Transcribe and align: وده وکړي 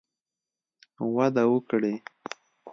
وده 1.15 1.43
وکړي 1.53 1.93